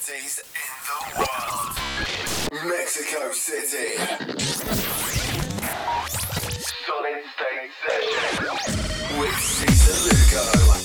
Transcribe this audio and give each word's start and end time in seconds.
cities 0.00 0.40
in 0.40 0.70
the 0.86 1.18
world. 1.18 2.66
Mexico 2.66 3.30
City. 3.32 3.96
Solid 6.86 7.22
State 7.34 7.70
Session 7.86 9.20
with 9.20 9.38
Caesar 9.38 9.98
Lugo. 10.04 10.83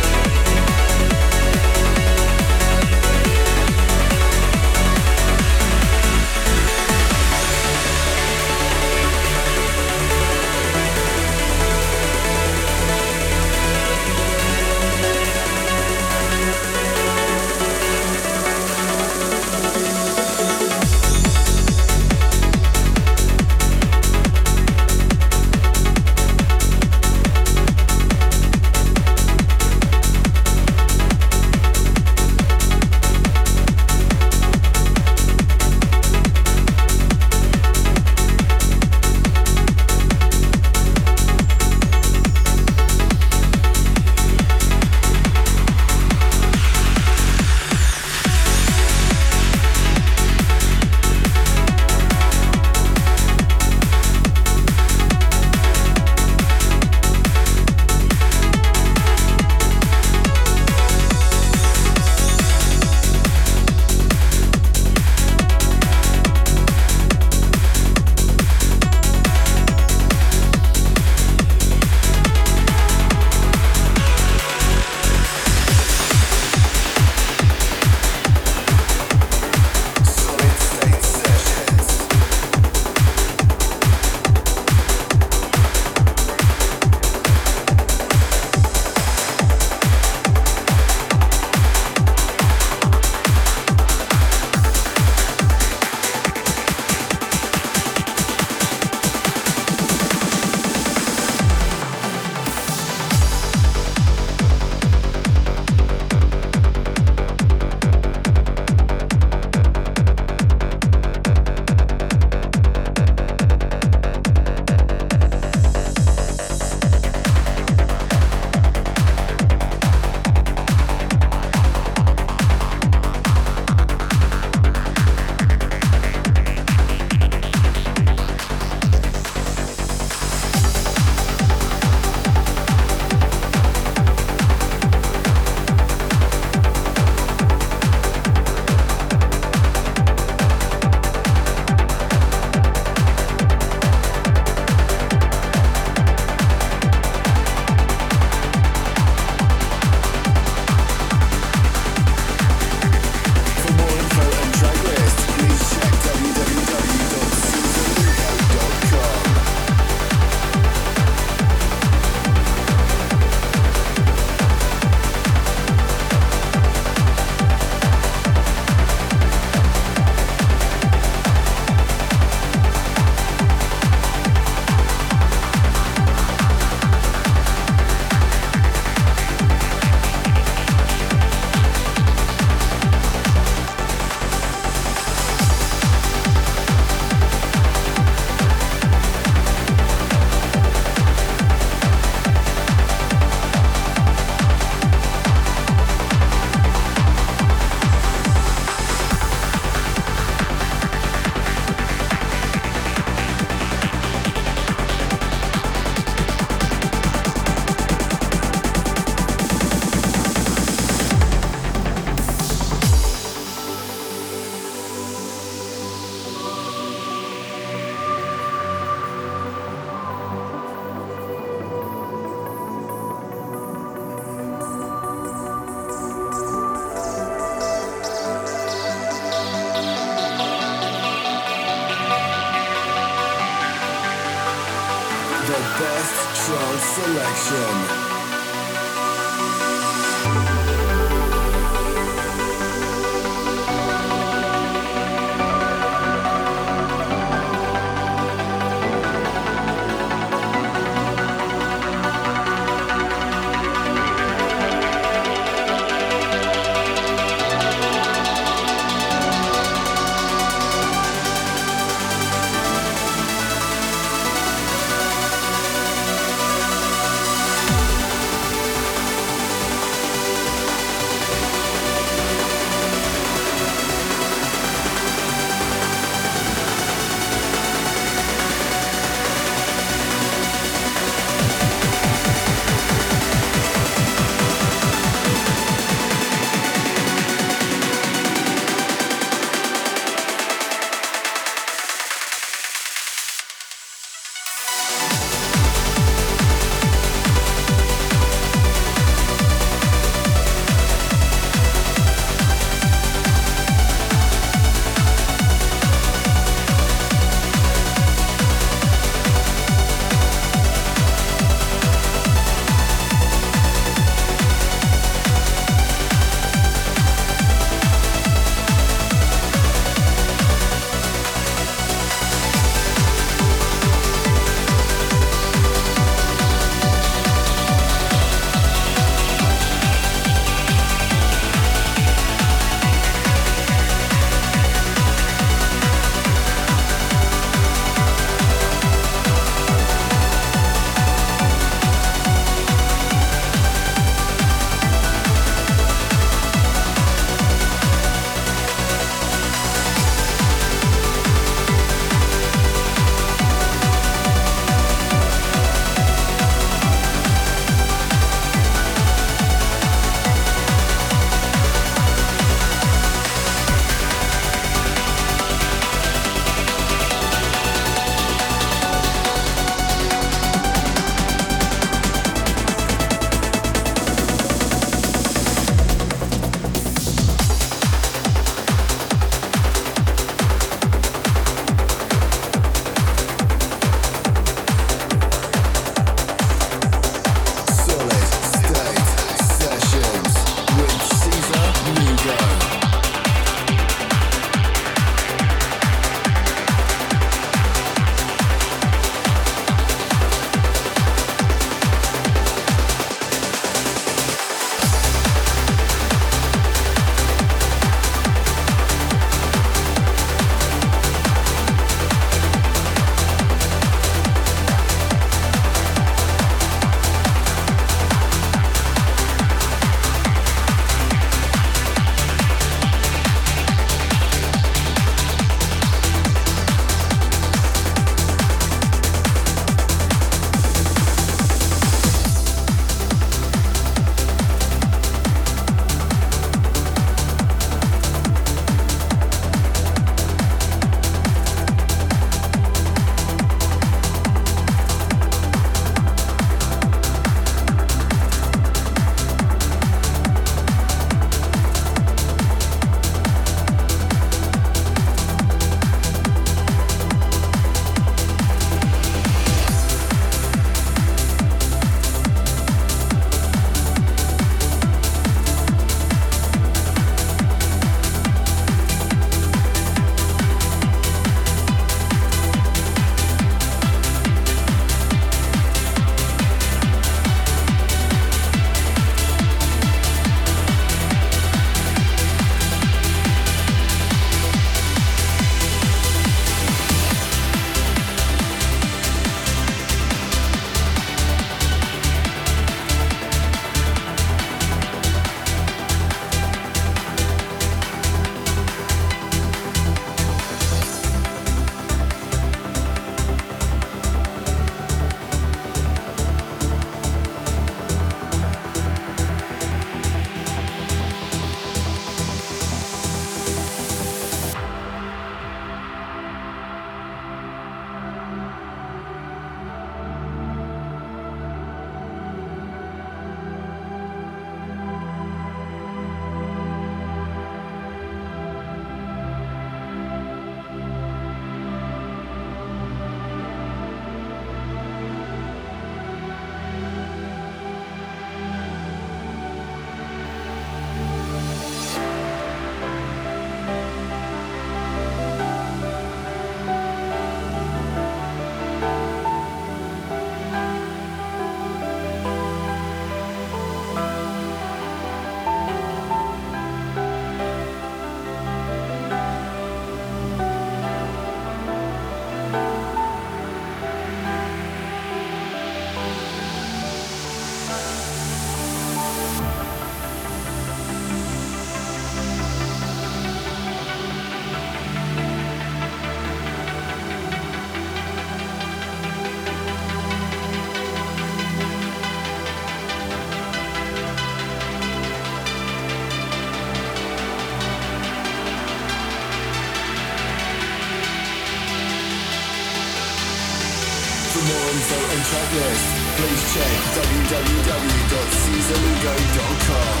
www.caesarlugo.com. 597.31 600.00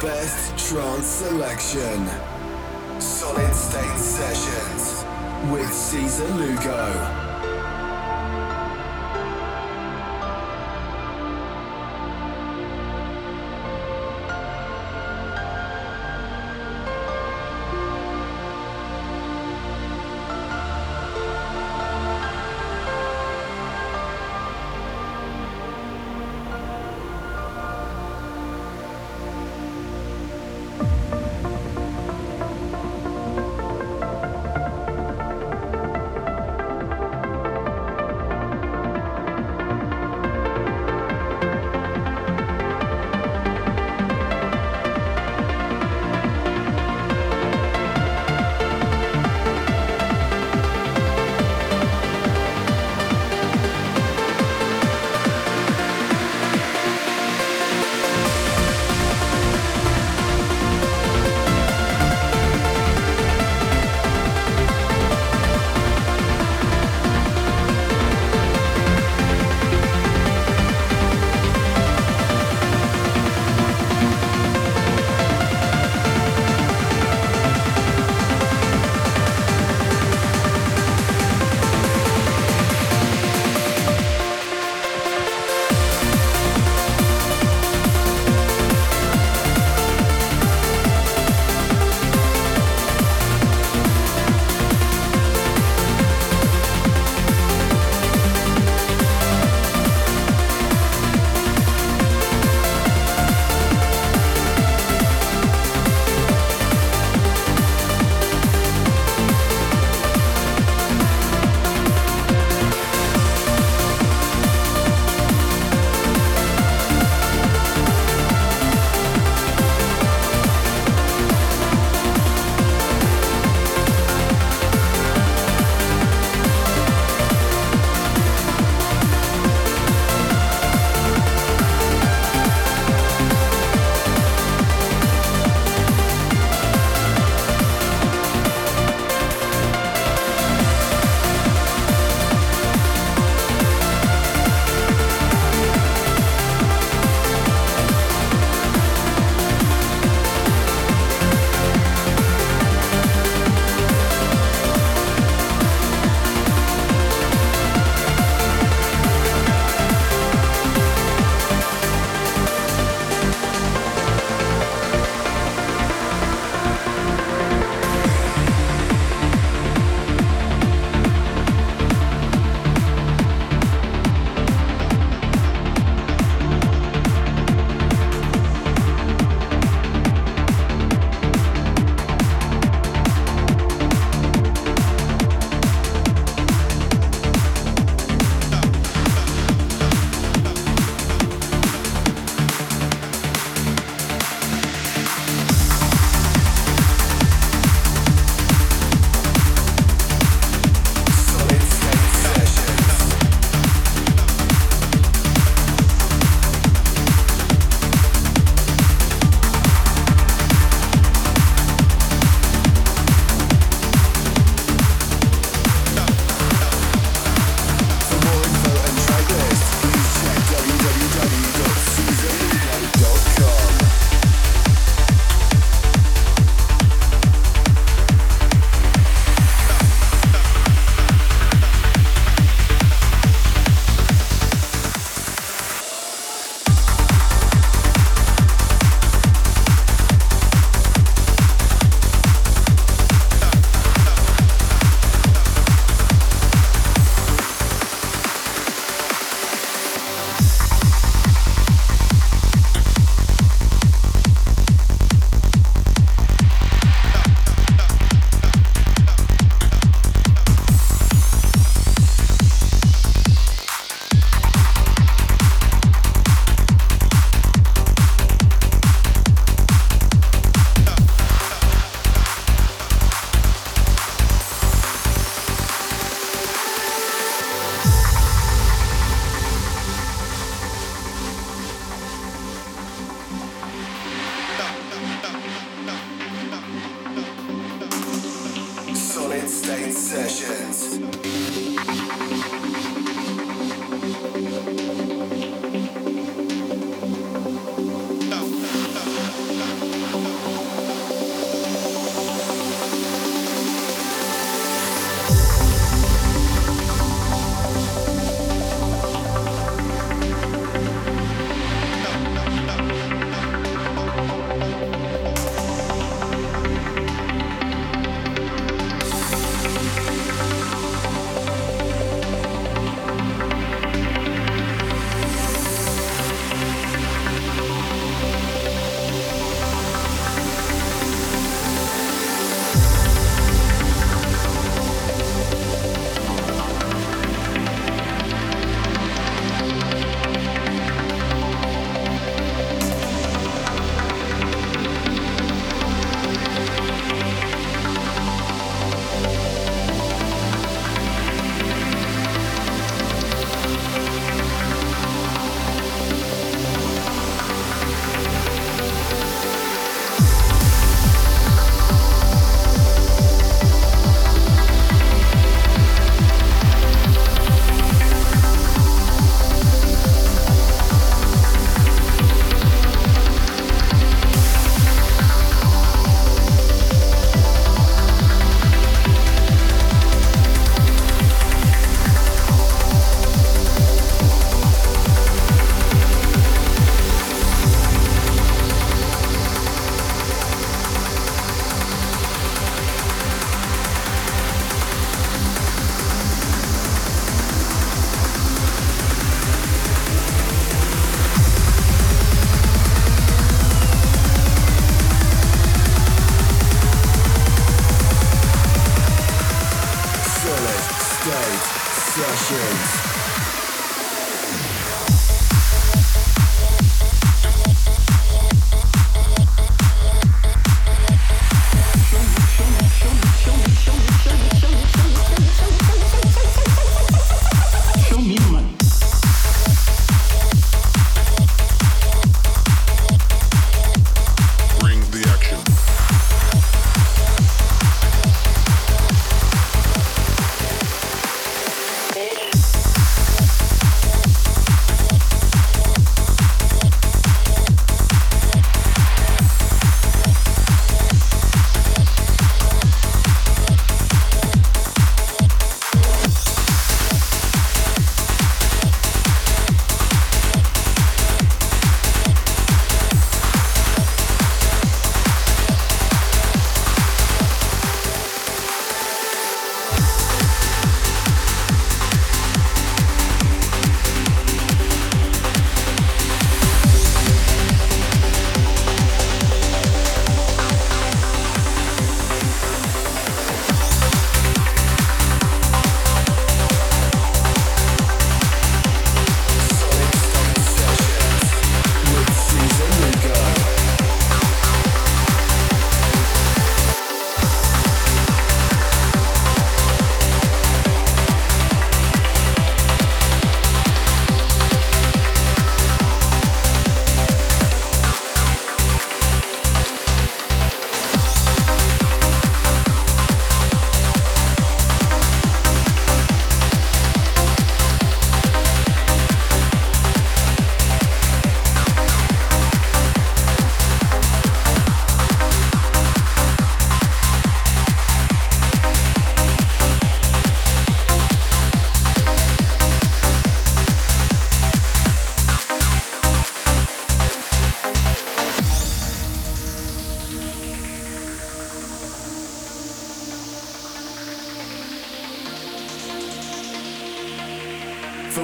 best 0.00 0.70
trance 0.70 1.06
selection. 1.06 2.06
Solid 2.98 3.54
State 3.54 3.98
Sessions 3.98 5.04
with 5.52 5.70
Caesar 5.70 6.28
Lugo. 6.34 7.19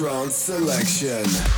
trance 0.00 0.34
selection. 0.34 1.49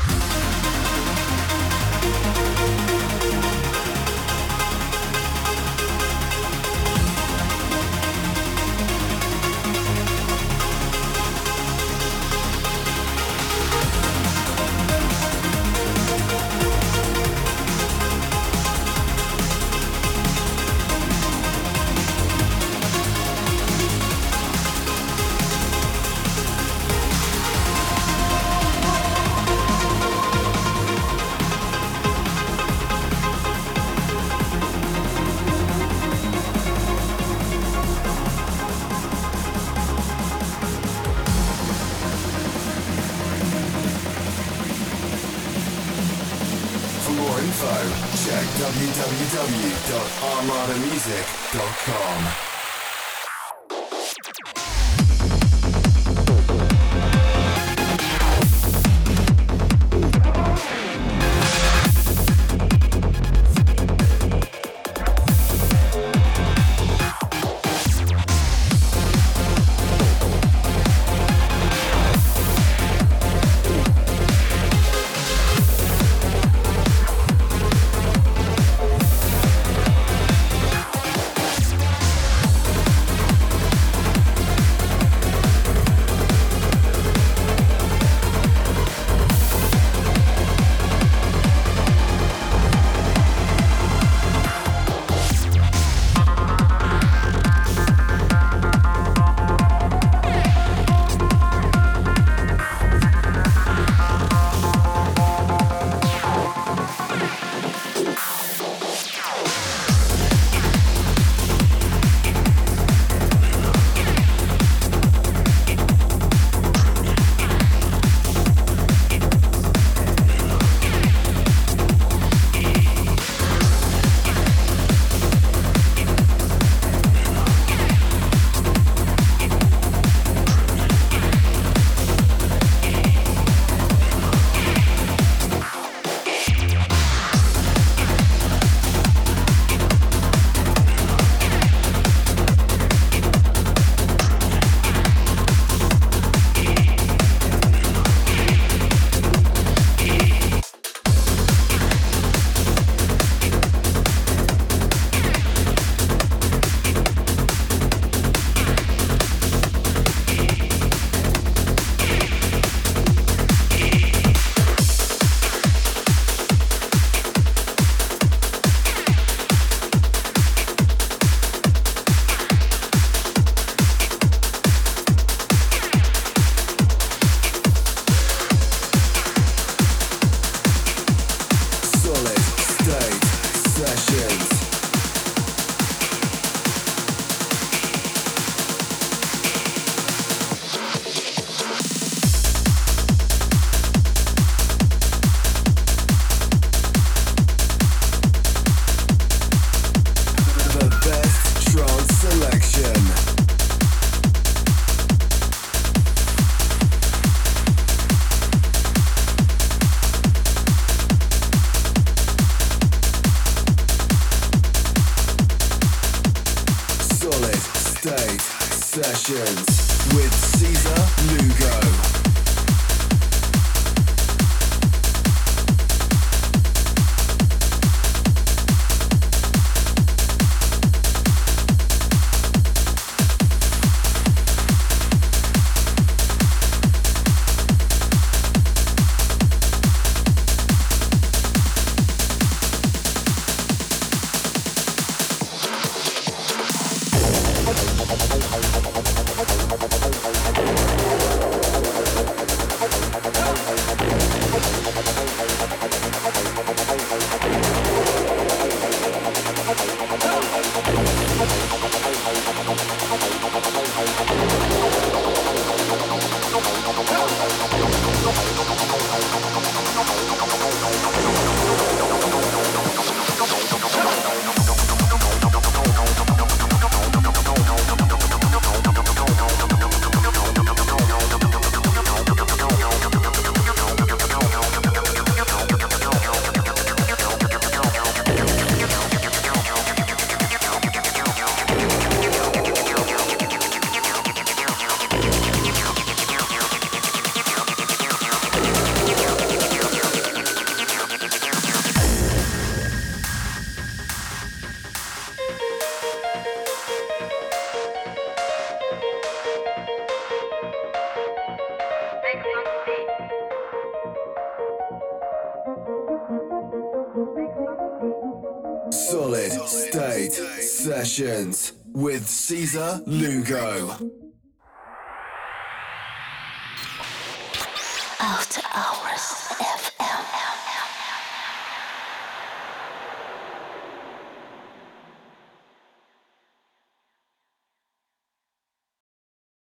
Caesar 322.42 323.00
Lugo. 323.06 324.31